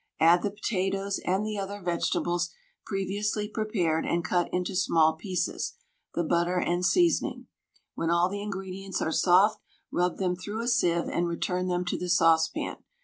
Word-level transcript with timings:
Add 0.19 0.41
the 0.41 0.49
potatoes 0.49 1.19
and 1.25 1.45
the 1.45 1.59
other 1.59 1.79
vegetables, 1.79 2.49
previously 2.87 3.47
prepared 3.47 4.03
and 4.03 4.25
cut 4.25 4.49
into 4.51 4.75
small 4.75 5.13
pieces, 5.13 5.73
the 6.15 6.23
butter 6.23 6.57
and 6.57 6.83
seasoning. 6.83 7.45
When 7.93 8.09
all 8.09 8.27
the 8.27 8.41
ingredients 8.41 8.99
are 8.99 9.11
soft, 9.11 9.61
rub 9.91 10.17
them 10.17 10.35
through 10.35 10.63
a 10.63 10.67
sieve 10.67 11.07
and 11.07 11.27
return 11.27 11.67
them 11.67 11.85
to 11.85 11.99
the 11.99 12.09
saucepan. 12.09 12.77